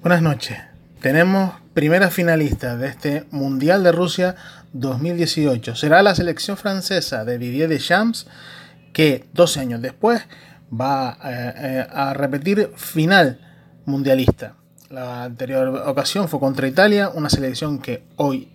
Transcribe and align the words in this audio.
Buenas 0.00 0.22
noches. 0.22 0.56
Tenemos 1.00 1.54
primera 1.74 2.08
finalista 2.08 2.76
de 2.76 2.86
este 2.86 3.24
Mundial 3.32 3.82
de 3.82 3.90
Rusia 3.90 4.36
2018. 4.72 5.74
Será 5.74 6.04
la 6.04 6.14
selección 6.14 6.56
francesa 6.56 7.24
de 7.24 7.36
Didier 7.36 7.68
Deschamps 7.68 8.28
que 8.92 9.24
12 9.32 9.58
años 9.58 9.82
después 9.82 10.22
va 10.72 11.18
eh, 11.24 11.52
eh, 11.56 11.86
a 11.90 12.14
repetir 12.14 12.70
final 12.76 13.40
mundialista. 13.86 14.54
La 14.88 15.24
anterior 15.24 15.82
ocasión 15.88 16.28
fue 16.28 16.38
contra 16.38 16.68
Italia, 16.68 17.10
una 17.12 17.28
selección 17.28 17.80
que 17.80 18.04
hoy, 18.14 18.52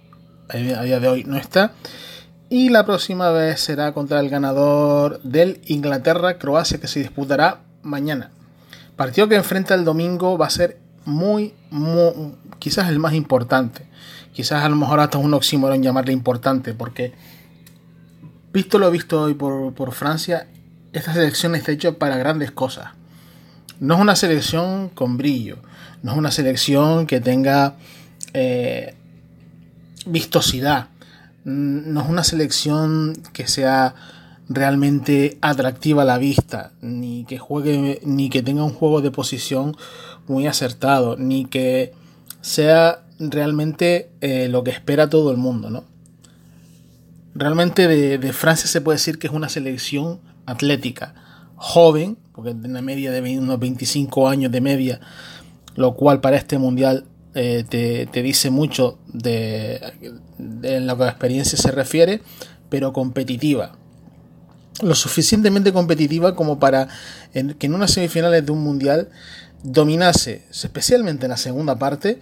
a 0.47 0.81
día 0.81 1.01
de 1.01 1.07
hoy, 1.09 1.25
no 1.25 1.35
está. 1.35 1.73
Y 2.49 2.69
la 2.69 2.85
próxima 2.85 3.31
vez 3.31 3.59
será 3.59 3.91
contra 3.91 4.21
el 4.21 4.29
ganador 4.29 5.21
del 5.23 5.59
Inglaterra-Croacia 5.65 6.79
que 6.79 6.87
se 6.87 7.01
disputará 7.01 7.59
mañana. 7.81 8.31
Partido 8.95 9.27
que 9.27 9.35
enfrenta 9.35 9.75
el 9.75 9.83
domingo 9.83 10.37
va 10.37 10.45
a 10.45 10.51
ser 10.51 10.82
muy, 11.05 11.53
quizás 12.59 12.89
el 12.89 12.99
más 12.99 13.13
importante. 13.13 13.85
Quizás 14.33 14.63
a 14.63 14.69
lo 14.69 14.75
mejor 14.75 14.99
hasta 14.99 15.17
un 15.17 15.33
oxímoron 15.33 15.83
llamarle 15.83 16.13
importante, 16.13 16.73
porque 16.73 17.13
visto 18.51 18.79
lo 18.79 18.89
visto 18.89 19.21
hoy 19.21 19.33
por, 19.33 19.73
por 19.73 19.91
Francia, 19.93 20.47
esta 20.91 21.13
selección 21.13 21.55
está 21.55 21.71
hecha 21.71 21.93
para 21.93 22.17
grandes 22.17 22.51
cosas. 22.51 22.89
No 23.79 23.95
es 23.95 24.01
una 24.01 24.15
selección 24.15 24.89
con 24.89 25.17
brillo, 25.17 25.57
no 26.03 26.11
es 26.11 26.17
una 26.17 26.31
selección 26.31 27.07
que 27.07 27.19
tenga 27.19 27.75
eh, 28.33 28.95
vistosidad, 30.05 30.87
no 31.43 32.01
es 32.01 32.09
una 32.09 32.23
selección 32.23 33.13
que 33.33 33.47
sea 33.47 33.95
realmente 34.49 35.37
atractiva 35.41 36.03
a 36.03 36.05
la 36.05 36.17
vista, 36.17 36.73
ni 36.81 37.25
que 37.25 37.37
juegue, 37.37 38.01
ni 38.03 38.29
que 38.29 38.41
tenga 38.41 38.63
un 38.63 38.73
juego 38.73 39.01
de 39.01 39.11
posición 39.11 39.75
muy 40.27 40.47
acertado, 40.47 41.15
ni 41.17 41.45
que 41.45 41.93
sea 42.41 43.03
realmente 43.19 44.11
eh, 44.21 44.49
lo 44.49 44.63
que 44.63 44.71
espera 44.71 45.09
todo 45.09 45.31
el 45.31 45.37
mundo, 45.37 45.69
¿no? 45.69 45.85
Realmente 47.35 47.87
de, 47.87 48.17
de, 48.17 48.33
Francia 48.33 48.67
se 48.67 48.81
puede 48.81 48.97
decir 48.97 49.17
que 49.17 49.27
es 49.27 49.33
una 49.33 49.49
selección 49.49 50.19
atlética, 50.45 51.15
joven, 51.55 52.17
porque 52.33 52.51
tiene 52.51 52.69
una 52.69 52.81
media 52.81 53.11
de 53.11 53.39
unos 53.39 53.59
25 53.59 54.27
años 54.27 54.51
de 54.51 54.61
media, 54.61 54.99
lo 55.75 55.95
cual 55.95 56.21
para 56.21 56.37
este 56.37 56.59
mundial 56.59 57.05
eh, 57.33 57.63
te, 57.67 58.05
te, 58.05 58.21
dice 58.21 58.51
mucho 58.51 58.99
de, 59.07 59.81
en 60.37 60.85
lo 60.85 60.97
que 60.97 61.03
a 61.05 61.09
experiencia 61.09 61.57
se 61.57 61.71
refiere, 61.71 62.21
pero 62.69 62.93
competitiva. 62.93 63.77
Lo 64.81 64.95
suficientemente 64.95 65.71
competitiva 65.71 66.35
como 66.35 66.59
para 66.59 66.87
que 67.31 67.67
en 67.67 67.73
unas 67.73 67.91
semifinales 67.91 68.45
de 68.45 68.51
un 68.51 68.63
mundial 68.63 69.09
dominase, 69.61 70.45
especialmente 70.51 71.25
en 71.25 71.29
la 71.29 71.37
segunda 71.37 71.77
parte, 71.77 72.19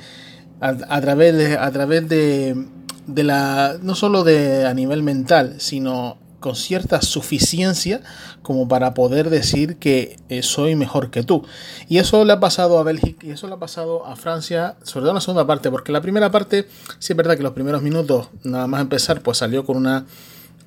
a, 0.60 0.70
a 0.90 1.02
través 1.02 1.36
de, 1.36 1.58
a 1.58 1.72
través 1.72 2.08
de, 2.10 2.68
de 3.08 3.24
la 3.24 3.78
no 3.82 3.96
solo 3.96 4.24
de 4.24 4.68
a 4.68 4.74
nivel 4.74 5.02
mental, 5.04 5.56
sino 5.60 6.18
con 6.42 6.56
cierta 6.56 7.02
suficiencia 7.02 8.02
como 8.42 8.68
para 8.68 8.94
poder 8.94 9.30
decir 9.30 9.78
que 9.78 10.18
eh, 10.28 10.44
soy 10.44 10.76
mejor 10.76 11.10
que 11.10 11.24
tú. 11.24 11.46
Y 11.88 12.00
eso 12.00 12.26
le 12.26 12.34
ha 12.34 12.40
pasado 12.42 12.80
a 12.80 12.84
Bélgica 12.84 13.26
y 13.26 13.30
eso 13.30 13.48
le 13.48 13.54
ha 13.54 13.60
pasado 13.60 14.06
a 14.06 14.18
Francia, 14.18 14.76
sobre 14.84 15.04
todo 15.04 15.12
en 15.12 15.16
la 15.16 15.22
segunda 15.22 15.48
parte, 15.48 15.72
porque 15.72 15.94
la 15.94 16.02
primera 16.02 16.32
parte, 16.32 16.68
sí 17.00 17.14
es 17.14 17.18
verdad 17.18 17.38
que 17.38 17.44
los 17.44 17.54
primeros 17.54 17.82
minutos, 17.82 18.28
nada 18.44 18.68
más 18.68 18.82
empezar, 18.82 19.22
pues 19.22 19.38
salió 19.38 19.64
con 19.64 19.78
una 19.78 20.06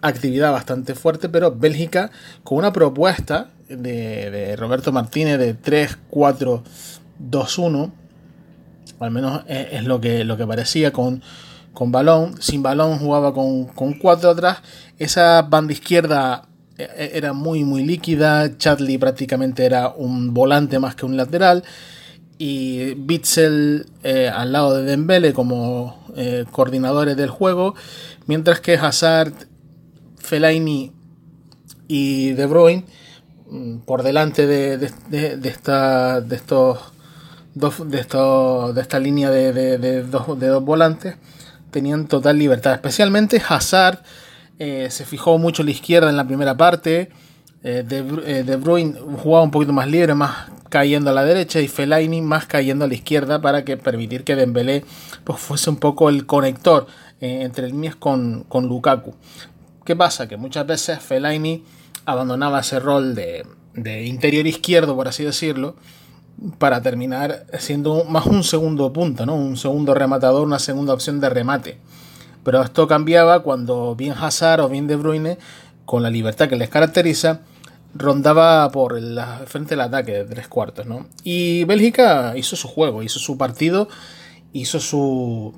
actividad 0.06 0.52
bastante 0.52 0.94
fuerte, 0.94 1.28
pero 1.28 1.54
Bélgica 1.54 2.10
con 2.42 2.56
una 2.58 2.72
propuesta 2.72 3.50
de, 3.68 4.56
Roberto 4.56 4.92
Martínez 4.92 5.38
de 5.38 5.56
3-4-2-1, 5.56 7.92
al 9.00 9.10
menos 9.10 9.42
es, 9.48 9.66
es, 9.72 9.84
lo, 9.84 10.00
que, 10.00 10.24
lo 10.24 10.36
que 10.36 10.46
parecía 10.46 10.92
con 10.92 11.22
con 11.74 11.92
balón, 11.92 12.40
sin 12.40 12.62
balón 12.62 12.98
jugaba 12.98 13.34
con, 13.34 13.66
con 13.66 13.94
cuatro 13.94 14.30
atrás. 14.30 14.58
Esa 14.98 15.42
banda 15.42 15.72
izquierda 15.72 16.48
eh, 16.78 16.88
eh, 16.96 17.10
era 17.14 17.32
muy 17.32 17.64
muy 17.64 17.84
líquida, 17.84 18.56
Chadley 18.56 18.96
prácticamente 18.96 19.66
era 19.66 19.88
un 19.88 20.32
volante 20.32 20.78
más 20.78 20.94
que 20.94 21.04
un 21.04 21.16
lateral. 21.16 21.64
Y 22.38 22.94
Bitzel 22.94 23.86
eh, 24.02 24.28
al 24.28 24.52
lado 24.52 24.74
de 24.74 24.84
Dembele 24.84 25.32
como 25.32 26.04
eh, 26.16 26.44
coordinadores 26.50 27.16
del 27.16 27.30
juego, 27.30 27.74
mientras 28.26 28.60
que 28.60 28.74
Hazard, 28.74 29.32
Fellaini 30.24 30.92
y 31.86 32.32
De 32.32 32.46
Bruyne 32.46 32.84
mm, 33.50 33.78
por 33.78 34.02
delante 34.02 34.46
de, 34.46 34.78
de, 34.78 35.48
esta, 35.48 36.20
de 36.20 36.36
estos 36.36 36.78
dos, 37.54 37.88
de, 37.88 38.00
estos, 38.00 38.74
de 38.74 38.80
esta 38.80 38.98
línea 38.98 39.30
de, 39.30 40.02
dos, 40.02 40.38
de 40.38 40.48
dos 40.48 40.64
volantes 40.64 41.16
tenían 41.70 42.06
total 42.06 42.38
libertad. 42.38 42.72
Especialmente 42.72 43.42
Hazard 43.46 43.98
eh, 44.58 44.88
se 44.90 45.04
fijó 45.04 45.38
mucho 45.38 45.62
a 45.62 45.64
la 45.64 45.72
izquierda 45.72 46.08
en 46.08 46.16
la 46.16 46.26
primera 46.26 46.56
parte. 46.56 47.10
Eh, 47.62 47.82
de, 47.86 47.98
eh, 48.26 48.44
de, 48.44 48.56
Bruyne 48.56 48.94
jugaba 49.22 49.42
un 49.42 49.50
poquito 49.50 49.72
más 49.72 49.88
libre, 49.88 50.14
más 50.14 50.50
cayendo 50.68 51.10
a 51.10 51.12
la 51.12 51.24
derecha, 51.24 51.60
y 51.60 51.68
Fellaini 51.68 52.20
más 52.20 52.46
cayendo 52.46 52.84
a 52.84 52.88
la 52.88 52.94
izquierda 52.94 53.40
para 53.40 53.64
que 53.64 53.76
permitir 53.76 54.22
que 54.22 54.36
Dembélé 54.36 54.84
pues, 55.24 55.40
fuese 55.40 55.70
un 55.70 55.76
poco 55.76 56.08
el 56.08 56.26
conector 56.26 56.86
entre 57.20 57.72
Mies 57.72 57.96
con, 57.96 58.44
con 58.48 58.66
Lukaku. 58.66 59.14
¿Qué 59.84 59.94
pasa? 59.96 60.28
Que 60.28 60.36
muchas 60.36 60.66
veces 60.66 60.98
Fellaini 61.00 61.64
abandonaba 62.06 62.60
ese 62.60 62.80
rol 62.80 63.14
de, 63.14 63.46
de 63.74 64.04
interior 64.04 64.46
izquierdo, 64.46 64.96
por 64.96 65.08
así 65.08 65.24
decirlo, 65.24 65.76
para 66.58 66.82
terminar 66.82 67.46
siendo 67.58 68.04
más 68.04 68.26
un 68.26 68.44
segundo 68.44 68.92
punto, 68.92 69.26
¿no? 69.26 69.34
Un 69.34 69.56
segundo 69.56 69.94
rematador, 69.94 70.46
una 70.46 70.58
segunda 70.58 70.94
opción 70.94 71.20
de 71.20 71.28
remate. 71.28 71.78
Pero 72.44 72.62
esto 72.62 72.86
cambiaba 72.86 73.42
cuando 73.42 73.94
bien 73.94 74.14
Hazard 74.18 74.60
o 74.60 74.68
bien 74.68 74.86
De 74.86 74.96
Bruyne, 74.96 75.38
con 75.84 76.02
la 76.02 76.10
libertad 76.10 76.48
que 76.48 76.56
les 76.56 76.68
caracteriza, 76.68 77.40
rondaba 77.94 78.70
por 78.70 78.98
el 78.98 79.18
frente 79.46 79.70
del 79.70 79.80
ataque 79.82 80.12
de 80.12 80.24
tres 80.24 80.48
cuartos, 80.48 80.86
¿no? 80.86 81.06
Y 81.22 81.64
Bélgica 81.64 82.34
hizo 82.36 82.56
su 82.56 82.68
juego, 82.68 83.02
hizo 83.02 83.18
su 83.18 83.38
partido, 83.38 83.88
hizo 84.52 84.80
su, 84.80 85.54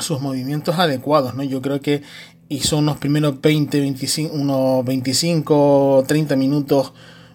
sus 0.00 0.20
movimientos 0.20 0.78
adecuados, 0.78 1.34
¿no? 1.34 1.42
Yo 1.42 1.60
creo 1.60 1.80
que 1.80 2.02
hizo 2.50 2.78
unos 2.78 2.98
primeros 2.98 3.40
20, 3.40 3.80
25, 3.80 4.34
unos 4.34 4.84
25, 4.84 6.04
30 6.06 6.36
minutos 6.36 6.92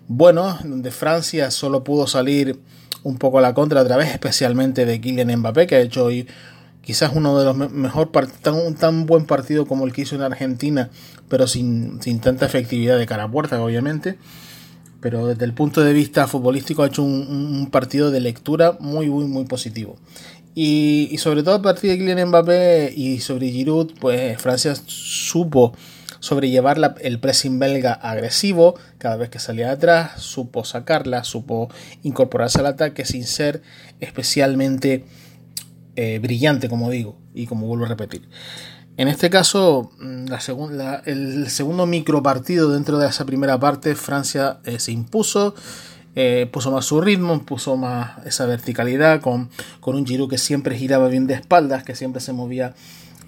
bueno, 0.08 0.60
donde 0.64 0.92
Francia 0.92 1.50
solo 1.50 1.84
pudo 1.84 2.06
salir 2.06 2.60
un 3.02 3.18
poco 3.18 3.40
a 3.40 3.42
la 3.42 3.54
contra 3.54 3.82
otra 3.82 3.98
vez, 3.98 4.12
especialmente 4.12 4.86
de 4.86 5.00
Kylian 5.00 5.40
Mbappé, 5.40 5.68
que 5.68 5.76
ha 5.76 5.80
hecho 5.80 6.10
quizás 6.82 7.12
uno 7.16 7.40
de 7.40 7.46
los 7.46 7.56
mejor 7.72 8.12
tan, 8.42 8.76
tan 8.76 9.06
buen 9.06 9.26
partido 9.26 9.66
como 9.66 9.86
el 9.86 9.94
que 9.94 10.02
hizo 10.02 10.16
en 10.16 10.22
Argentina, 10.22 10.90
pero 11.30 11.48
sin, 11.48 12.02
sin 12.02 12.20
tanta 12.20 12.46
efectividad 12.46 12.98
de 12.98 13.06
cara 13.06 13.24
a 13.24 13.32
puerta, 13.32 13.60
obviamente. 13.64 14.18
Pero 15.00 15.28
desde 15.28 15.46
el 15.46 15.54
punto 15.54 15.82
de 15.82 15.94
vista 15.94 16.28
futbolístico 16.28 16.84
ha 16.84 16.88
hecho 16.88 17.04
un 17.04 17.70
partido 17.72 18.12
de 18.12 18.20
lectura 18.20 18.78
muy, 18.80 19.10
muy, 19.10 19.26
muy 19.26 19.46
positivo. 19.46 19.98
Y, 20.58 21.18
sobre 21.18 21.44
todo 21.44 21.56
a 21.56 21.62
partir 21.62 21.92
de 21.92 21.98
Kylian 21.98 22.30
Mbappé 22.30 22.94
y 22.96 23.20
sobre 23.20 23.52
Giroud, 23.52 23.92
pues 24.00 24.42
Francia 24.42 24.74
supo 24.86 25.74
sobrellevar 26.22 26.78
la, 26.78 26.96
el 27.02 27.20
pressing 27.20 27.60
belga 27.60 27.94
agresivo 27.94 28.76
cada 28.98 29.18
vez 29.18 29.30
que 29.30 29.38
salía 29.38 29.70
atrás, 29.70 30.22
supo 30.22 30.64
sacarla, 30.64 31.26
supo 31.26 31.70
incorporarse 32.04 32.60
al 32.60 32.68
ataque 32.68 33.06
sin 33.06 33.26
ser 33.26 33.62
especialmente 34.00 35.06
eh, 35.98 36.20
brillante, 36.20 36.70
como 36.70 36.90
digo, 36.90 37.18
y 37.34 37.48
como 37.48 37.68
vuelvo 37.68 37.86
a 37.86 37.90
repetir. 37.90 38.28
En 38.98 39.10
este 39.10 39.30
caso, 39.30 39.92
mm, 40.00 40.26
la 40.72 41.02
el 41.06 41.50
segundo 41.50 41.86
micro 41.86 42.24
partido 42.24 42.72
dentro 42.72 42.98
de 42.98 43.08
esa 43.08 43.26
primera 43.26 43.60
parte, 43.60 43.94
Francia 43.96 44.60
eh, 44.64 44.80
se 44.80 44.94
impuso, 44.94 45.54
eh, 46.18 46.48
puso 46.50 46.72
más 46.72 46.86
su 46.86 47.02
ritmo, 47.02 47.42
puso 47.44 47.76
más 47.76 48.26
esa 48.26 48.46
verticalidad 48.46 49.20
con, 49.20 49.50
con 49.82 49.96
un 49.96 50.06
Giroud 50.06 50.30
que 50.30 50.38
siempre 50.38 50.78
giraba 50.78 51.10
bien 51.10 51.28
de 51.28 51.34
espaldas, 51.34 51.84
que 51.84 51.94
siempre 51.94 52.22
se 52.22 52.32
movía 52.32 52.74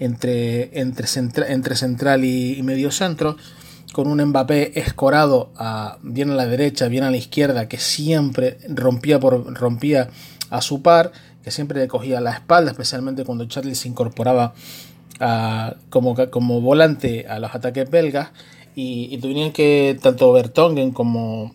entre, 0.00 0.80
entre, 0.80 1.06
centra, 1.06 1.48
entre 1.48 1.76
central 1.76 2.24
y, 2.24 2.62
medio 2.62 2.90
centro, 2.90 3.36
con 3.92 4.06
un 4.06 4.24
Mbappé 4.24 4.78
escorado 4.80 5.50
a, 5.56 5.98
bien 6.02 6.30
a 6.30 6.34
la 6.34 6.46
derecha, 6.46 6.88
bien 6.88 7.04
a 7.04 7.10
la 7.10 7.18
izquierda, 7.18 7.68
que 7.68 7.76
siempre 7.76 8.56
rompía, 8.68 9.20
por, 9.20 9.54
rompía 9.54 10.08
a 10.48 10.62
su 10.62 10.80
par, 10.80 11.12
que 11.44 11.50
siempre 11.50 11.80
le 11.80 11.88
cogía 11.88 12.22
la 12.22 12.32
espalda, 12.32 12.70
especialmente 12.70 13.24
cuando 13.24 13.44
Charlie 13.46 13.74
se 13.74 13.88
incorporaba 13.88 14.54
como, 15.90 16.14
como 16.30 16.60
volante 16.62 17.26
a 17.28 17.38
los 17.38 17.54
ataques 17.54 17.90
belgas, 17.90 18.30
y, 18.74 19.08
y 19.10 19.18
tuvieron 19.18 19.52
que 19.52 19.98
tanto 20.00 20.32
Bertongen 20.32 20.92
como 20.92 21.54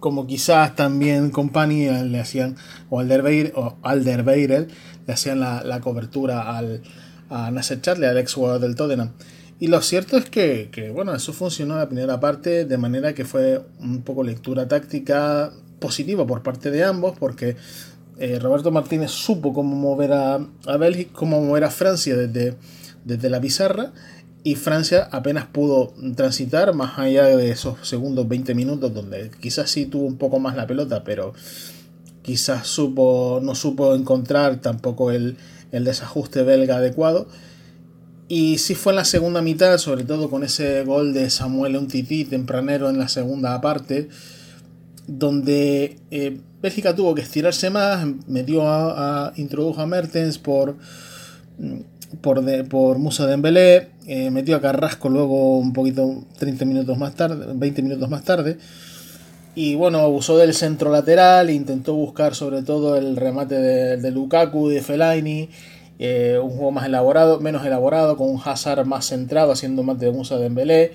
como 0.00 0.26
quizás 0.26 0.74
también 0.76 1.30
compañía 1.30 2.02
le 2.02 2.20
hacían 2.20 2.56
o 2.88 2.98
o 2.98 3.78
Alderweireld 3.82 4.70
le 5.06 5.12
hacían 5.12 5.40
la, 5.40 5.62
la 5.64 5.80
cobertura 5.80 6.56
al, 6.56 6.82
a 7.28 7.50
Nasser 7.50 7.80
Charlie, 7.80 8.06
al 8.06 8.18
ex 8.18 8.34
jugador 8.34 8.60
del 8.60 8.74
Tottenham. 8.74 9.12
Y 9.58 9.66
lo 9.66 9.82
cierto 9.82 10.16
es 10.16 10.30
que, 10.30 10.70
que, 10.72 10.90
bueno, 10.90 11.14
eso 11.14 11.32
funcionó 11.32 11.76
la 11.76 11.86
primera 11.86 12.18
parte 12.18 12.64
de 12.64 12.78
manera 12.78 13.14
que 13.14 13.24
fue 13.24 13.62
un 13.78 14.02
poco 14.02 14.24
lectura 14.24 14.66
táctica 14.66 15.52
positiva 15.78 16.26
por 16.26 16.42
parte 16.42 16.70
de 16.70 16.82
ambos, 16.82 17.18
porque 17.18 17.56
eh, 18.18 18.38
Roberto 18.38 18.70
Martínez 18.70 19.10
supo 19.10 19.52
cómo 19.52 19.76
mover 19.76 20.12
a, 20.12 20.34
a 20.66 20.76
Bélgica, 20.78 21.10
cómo 21.14 21.40
mover 21.42 21.64
a 21.64 21.70
Francia 21.70 22.16
desde, 22.16 22.56
desde 23.04 23.28
la 23.28 23.40
pizarra 23.40 23.92
y 24.42 24.54
Francia 24.54 25.08
apenas 25.12 25.46
pudo 25.46 25.92
transitar 26.16 26.74
más 26.74 26.98
allá 26.98 27.24
de 27.24 27.50
esos 27.50 27.86
segundos 27.86 28.28
20 28.28 28.54
minutos 28.54 28.94
donde 28.94 29.30
quizás 29.40 29.70
sí 29.70 29.86
tuvo 29.86 30.06
un 30.06 30.16
poco 30.16 30.38
más 30.38 30.56
la 30.56 30.66
pelota, 30.66 31.04
pero 31.04 31.34
quizás 32.22 32.66
supo, 32.66 33.40
no 33.42 33.54
supo 33.54 33.94
encontrar 33.94 34.60
tampoco 34.60 35.10
el, 35.10 35.36
el 35.72 35.84
desajuste 35.84 36.42
belga 36.42 36.76
adecuado. 36.76 37.28
Y 38.28 38.58
sí 38.58 38.76
fue 38.76 38.92
en 38.92 38.96
la 38.96 39.04
segunda 39.04 39.42
mitad, 39.42 39.76
sobre 39.78 40.04
todo 40.04 40.30
con 40.30 40.44
ese 40.44 40.84
gol 40.84 41.12
de 41.12 41.30
Samuel 41.30 41.76
Untiti 41.76 42.24
tempranero 42.24 42.88
en 42.88 42.96
la 42.96 43.08
segunda 43.08 43.60
parte, 43.60 44.08
donde 45.08 45.98
eh, 46.12 46.40
Bélgica 46.62 46.94
tuvo 46.94 47.14
que 47.16 47.22
estirarse 47.22 47.70
más, 47.70 48.06
metió 48.28 48.62
a, 48.68 49.32
introdujo 49.34 49.80
a 49.80 49.86
Mertens 49.86 50.38
por, 50.38 50.76
por, 52.20 52.44
de, 52.44 52.62
por 52.62 52.98
Musa 52.98 53.26
Dembélé, 53.26 53.90
eh, 54.12 54.28
metió 54.32 54.56
a 54.56 54.60
Carrasco 54.60 55.08
luego 55.08 55.56
un 55.60 55.72
poquito 55.72 56.24
30 56.40 56.64
minutos 56.64 56.98
más 56.98 57.14
tarde, 57.14 57.46
20 57.54 57.80
minutos 57.80 58.10
más 58.10 58.24
tarde. 58.24 58.58
Y 59.54 59.76
bueno, 59.76 60.00
abusó 60.00 60.36
del 60.36 60.52
centro 60.52 60.90
lateral, 60.90 61.48
intentó 61.48 61.94
buscar 61.94 62.34
sobre 62.34 62.62
todo 62.62 62.96
el 62.96 63.14
remate 63.14 63.54
de, 63.54 63.98
de 63.98 64.10
Lukaku, 64.10 64.68
de 64.68 64.82
Fellaini, 64.82 65.48
eh, 66.00 66.40
un 66.42 66.50
juego 66.50 66.72
más 66.72 66.86
elaborado, 66.86 67.38
menos 67.38 67.64
elaborado, 67.64 68.16
con 68.16 68.30
un 68.30 68.40
Hazard 68.44 68.84
más 68.84 69.06
centrado, 69.06 69.52
haciendo 69.52 69.84
más 69.84 70.00
de 70.00 70.10
Musa 70.10 70.38
Dembélé, 70.38 70.90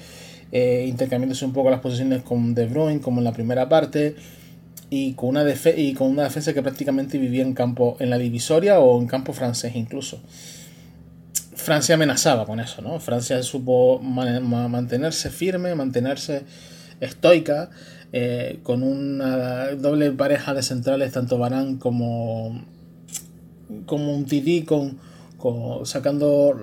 eh, 0.51 0.85
intercambiándose 0.85 1.45
un 1.45 1.53
poco 1.53 1.69
las 1.69 1.79
posiciones 1.79 2.21
con 2.21 2.53
De 2.53 2.65
Bruyne, 2.65 2.99
como 2.99 3.21
en 3.21 3.23
la 3.23 3.31
primera 3.31 3.69
parte, 3.69 4.17
y 4.89 5.13
con, 5.13 5.29
una 5.29 5.45
y 5.77 5.93
con 5.93 6.09
una 6.09 6.23
defensa 6.23 6.53
que 6.53 6.61
prácticamente 6.61 7.17
vivía 7.17 7.43
en 7.43 7.53
campo, 7.53 7.95
en 8.01 8.09
la 8.09 8.17
divisoria 8.17 8.81
o 8.81 8.99
en 8.99 9.07
campo 9.07 9.31
francés 9.31 9.73
incluso. 9.77 10.19
Francia 11.65 11.95
amenazaba 11.95 12.45
con 12.45 12.59
eso, 12.59 12.83
¿no? 12.83 12.99
Francia 12.99 13.41
supo 13.41 13.99
mantenerse 13.99 15.31
firme, 15.31 15.73
mantenerse 15.73 16.43
estoica, 16.99 17.71
eh, 18.13 18.59
con 18.61 18.83
una 18.83 19.71
doble 19.71 20.11
pareja 20.11 20.53
de 20.53 20.61
centrales, 20.61 21.11
tanto 21.11 21.39
Barán 21.39 21.77
como, 21.77 22.63
como 23.87 24.15
un 24.15 24.25
Titi, 24.25 24.61
con, 24.61 24.99
sacando, 25.85 26.55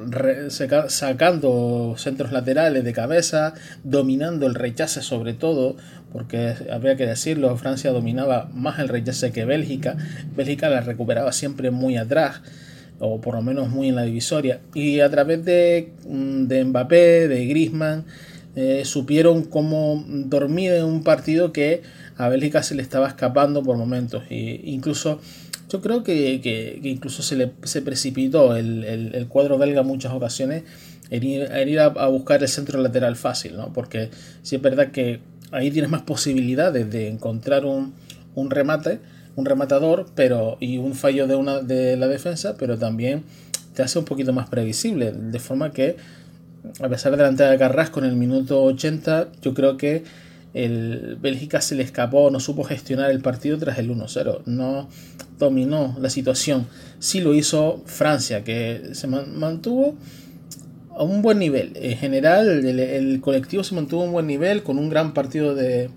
sacando 0.87 1.97
centros 1.99 2.31
laterales 2.31 2.85
de 2.85 2.93
cabeza, 2.93 3.55
dominando 3.83 4.47
el 4.47 4.55
rechace 4.55 5.03
sobre 5.03 5.35
todo, 5.35 5.75
porque 6.13 6.55
habría 6.71 6.97
que 6.97 7.07
decirlo, 7.07 7.57
Francia 7.57 7.91
dominaba 7.91 8.49
más 8.55 8.79
el 8.79 8.89
rechace 8.89 9.33
que 9.33 9.45
Bélgica, 9.45 9.97
Bélgica 10.37 10.69
la 10.69 10.81
recuperaba 10.81 11.33
siempre 11.33 11.73
muy 11.73 11.97
atrás 11.97 12.41
o 13.05 13.21
por 13.21 13.35
lo 13.35 13.43
menos 13.43 13.69
muy 13.69 13.89
en 13.89 13.97
la 13.97 14.03
divisoria. 14.03 14.61
Y 14.75 15.01
a 15.01 15.11
través 15.11 15.45
de, 15.45 15.93
mm, 16.07 16.47
de 16.47 16.65
Mbappé, 16.65 17.27
de 17.27 17.47
Griezmann, 17.47 18.05
eh, 18.55 18.83
supieron 18.85 19.43
cómo 19.43 20.05
dormir 20.07 20.73
en 20.73 20.85
un 20.85 21.03
partido 21.03 21.53
que 21.53 21.83
a 22.17 22.29
Bélgica 22.29 22.63
se 22.63 22.77
le 22.77 22.83
estaba 22.83 23.09
escapando 23.09 23.63
por 23.63 23.77
momentos. 23.77 24.23
E 24.31 24.61
incluso 24.65 25.21
yo 25.69 25.81
creo 25.81 26.05
que, 26.05 26.79
incluso 26.83 27.23
se 27.23 27.35
le 27.35 27.53
se 27.65 27.83
precipitó 27.83 28.55
el, 28.55 29.27
cuadro 29.29 29.59
belga 29.59 29.81
en 29.81 29.87
muchas 29.87 30.13
ocasiones 30.13 30.63
en 31.11 31.25
ir, 31.25 31.81
a, 31.81 31.89
buscar 32.09 32.43
el 32.43 32.49
centro 32.49 32.81
lateral 32.81 33.17
fácil, 33.17 33.57
¿no? 33.57 33.73
Porque 33.73 34.11
si 34.43 34.57
es 34.57 34.63
verdad 34.63 34.93
que 34.93 35.21
ahí 35.51 35.71
tienes 35.71 35.91
más 35.91 36.03
posibilidades 36.03 36.91
de 36.91 37.09
encontrar 37.09 37.65
un, 37.65 37.95
un 38.35 38.51
remate, 38.51 39.01
un 39.37 39.45
rematador, 39.45 40.07
pero 40.15 40.57
y 40.61 40.79
un 40.79 40.95
fallo 40.95 41.27
de 41.27 41.37
una 41.37 41.61
de 41.61 41.97
la 41.97 42.09
defensa, 42.09 42.57
pero 42.59 42.79
también 42.79 43.25
te 43.75 43.83
hace 43.83 43.99
un 43.99 44.05
poquito 44.05 44.33
más 44.33 44.49
previsible, 44.49 45.13
de 45.13 45.39
forma 45.39 45.73
que 45.73 45.97
a 46.81 46.89
pesar 46.89 47.17
de 47.17 47.23
la 47.23 47.31
de 47.31 47.59
Carrasco 47.59 48.01
en 48.01 48.07
el 48.07 48.17
minuto 48.17 48.63
80, 48.63 49.29
yo 49.43 49.55
creo 49.55 49.77
que 49.77 50.05
el 50.55 51.17
Bélgica 51.21 51.61
se 51.61 51.75
le 51.75 51.83
escapó, 51.83 52.31
no 52.31 52.39
supo 52.39 52.63
gestionar 52.63 53.11
el 53.11 53.21
partido 53.21 53.59
tras 53.59 53.79
el 53.79 53.91
1-0, 53.91 54.43
no 54.47 54.89
dominó 55.39 55.97
la 56.01 56.11
situación. 56.11 56.67
Sí 56.99 57.21
lo 57.21 57.35
hizo 57.35 57.83
Francia, 57.87 58.45
que 58.45 58.91
se 58.93 59.07
mantuvo 59.07 59.97
a 60.97 61.03
un 61.03 61.23
buen 61.23 61.39
nivel. 61.39 61.73
En 61.77 61.97
general, 61.97 62.65
el, 62.65 63.21
colectivo 63.21 63.65
se 63.65 63.75
mantuvo 63.75 64.03
a 64.03 64.05
un 64.05 64.13
buen 64.13 64.27
nivel 64.27 64.63
con 64.63 64.79
un 64.79 64.91
gran 64.91 65.15
partido 65.15 65.55
de, 65.55 65.91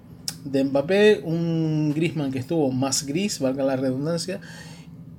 de 0.45 0.63
Mbappé, 0.63 1.21
un 1.23 1.93
Grisman 1.93 2.31
que 2.31 2.39
estuvo 2.39 2.71
más 2.71 3.05
gris, 3.05 3.39
valga 3.39 3.63
la 3.63 3.75
redundancia, 3.75 4.39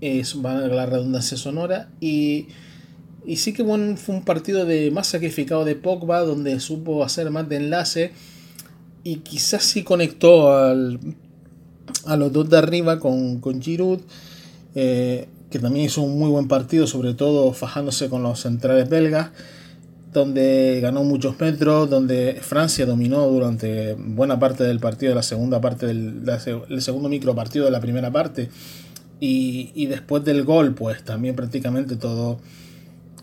es, 0.01 0.41
valga 0.41 0.75
la 0.75 0.87
redundancia 0.87 1.37
sonora, 1.37 1.91
y 2.01 2.49
y 3.27 3.37
sí 3.37 3.53
que 3.53 3.65
fue 3.65 4.15
un 4.15 4.23
partido 4.25 4.65
de 4.65 4.93
más 4.93 5.09
sacrificado 5.09 5.65
de 5.65 5.75
Pogba, 5.75 6.21
donde 6.21 6.61
supo 6.61 7.03
hacer 7.03 7.31
más 7.31 7.49
de 7.49 7.57
enlace 7.57 8.13
y 9.03 9.17
quizás 9.17 9.65
sí 9.65 9.83
conectó 9.83 10.53
al, 10.53 11.01
a 12.07 12.17
los 12.17 12.33
dos 12.33 12.49
de 12.49 12.59
arriba 12.59 13.01
con, 13.01 13.41
con 13.41 13.61
Giroud, 13.61 14.01
eh, 14.77 15.27
que 15.51 15.59
también 15.59 15.87
hizo 15.87 16.03
un 16.03 16.19
muy 16.19 16.31
buen 16.31 16.47
partido, 16.47 16.87
sobre 16.87 17.15
todo 17.15 17.53
fajándose 17.53 18.09
con 18.09 18.23
los 18.23 18.41
centrales 18.41 18.89
belgas, 18.89 19.31
donde 20.21 20.81
ganó 20.81 21.05
muchos 21.05 21.39
metros, 21.39 21.89
donde 21.91 22.39
Francia 22.41 22.87
dominó 22.87 23.27
durante 23.27 23.95
buena 23.95 24.39
parte 24.39 24.65
del 24.65 24.81
partido, 24.81 25.15
la 25.15 25.23
segunda 25.23 25.61
parte 25.61 25.87
del 25.87 26.23
el 26.69 26.83
segundo 26.83 27.09
micro 27.09 27.35
partido 27.35 27.67
de 27.67 27.71
la 27.71 27.81
primera 27.81 28.11
parte, 28.11 28.49
y, 29.21 29.71
y 29.75 29.87
después 29.87 30.25
del 30.25 30.45
gol, 30.45 30.75
pues 30.75 31.05
también 31.05 31.37
prácticamente 31.37 31.97
todo 31.97 32.39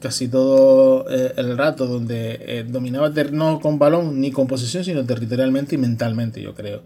casi 0.03 0.27
todo 0.27 1.05
eh, 1.09 1.33
el 1.37 1.57
rato, 1.57 1.87
donde 1.87 2.37
eh, 2.41 2.65
dominaba 2.67 3.09
no 3.31 3.59
con 3.61 3.79
balón 3.79 4.19
ni 4.19 4.31
con 4.31 4.47
posesión, 4.47 4.83
sino 4.83 5.05
territorialmente 5.05 5.75
y 5.75 5.77
mentalmente, 5.77 6.41
yo 6.41 6.53
creo. 6.53 6.83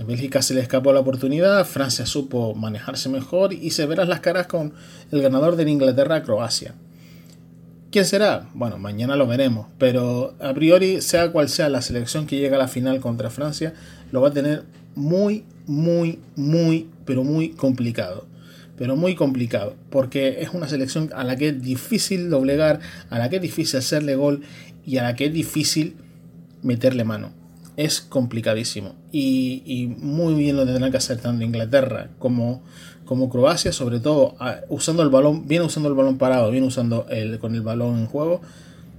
A 0.00 0.04
Bélgica 0.04 0.42
se 0.42 0.54
le 0.54 0.60
escapó 0.60 0.92
la 0.92 1.00
oportunidad, 1.00 1.64
Francia 1.64 2.06
supo 2.06 2.54
manejarse 2.54 3.08
mejor 3.08 3.52
y 3.52 3.70
se 3.70 3.86
verán 3.86 4.08
las 4.08 4.20
caras 4.20 4.48
con 4.48 4.72
el 5.12 5.22
ganador 5.22 5.56
de 5.56 5.70
Inglaterra-Croacia. 5.70 6.74
¿Quién 7.90 8.04
será? 8.04 8.48
Bueno, 8.54 8.78
mañana 8.78 9.16
lo 9.16 9.26
veremos, 9.26 9.66
pero 9.76 10.34
a 10.40 10.54
priori, 10.54 11.00
sea 11.00 11.32
cual 11.32 11.48
sea 11.48 11.68
la 11.68 11.82
selección 11.82 12.26
que 12.26 12.38
llega 12.38 12.56
a 12.56 12.60
la 12.60 12.68
final 12.68 13.00
contra 13.00 13.30
Francia, 13.30 13.74
lo 14.12 14.20
va 14.20 14.28
a 14.28 14.32
tener 14.32 14.62
muy, 14.94 15.44
muy, 15.66 16.20
muy, 16.36 16.88
pero 17.04 17.24
muy 17.24 17.50
complicado 17.50 18.30
pero 18.80 18.96
muy 18.96 19.14
complicado, 19.14 19.76
porque 19.90 20.40
es 20.40 20.54
una 20.54 20.66
selección 20.66 21.10
a 21.14 21.22
la 21.22 21.36
que 21.36 21.48
es 21.48 21.62
difícil 21.62 22.30
doblegar, 22.30 22.80
a 23.10 23.18
la 23.18 23.28
que 23.28 23.36
es 23.36 23.42
difícil 23.42 23.78
hacerle 23.78 24.14
gol 24.14 24.40
y 24.86 24.96
a 24.96 25.02
la 25.02 25.16
que 25.16 25.26
es 25.26 25.34
difícil 25.34 25.96
meterle 26.62 27.04
mano. 27.04 27.30
Es 27.80 28.02
complicadísimo 28.02 28.94
y, 29.10 29.94
muy 29.98 30.34
bien 30.34 30.56
lo 30.56 30.66
tendrán 30.66 30.90
que 30.90 30.98
hacer 30.98 31.18
tanto 31.18 31.42
Inglaterra 31.42 32.10
como, 32.18 32.62
como 33.06 33.30
Croacia, 33.30 33.72
sobre 33.72 34.00
todo 34.00 34.36
usando 34.68 35.02
el 35.02 35.08
balón, 35.08 35.48
bien 35.48 35.62
usando 35.62 35.88
el 35.88 35.94
balón 35.94 36.18
parado, 36.18 36.50
bien 36.50 36.64
usando 36.64 37.06
el, 37.08 37.38
con 37.38 37.54
el 37.54 37.62
balón 37.62 37.98
en 37.98 38.06
juego, 38.06 38.42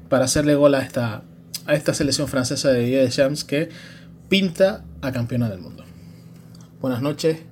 para 0.09 0.25
hacerle 0.25 0.55
gol 0.55 0.73
a 0.73 0.81
esta, 0.81 1.21
a 1.67 1.75
esta 1.75 1.93
selección 1.93 2.27
francesa 2.27 2.69
de 2.69 2.79
Didier 2.79 3.03
Deschamps 3.03 3.43
que 3.43 3.69
pinta 4.29 4.83
a 5.01 5.11
campeona 5.11 5.47
del 5.47 5.59
mundo. 5.59 5.83
Buenas 6.81 7.03
noches 7.03 7.50